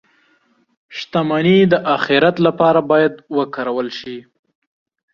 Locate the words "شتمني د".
0.97-1.73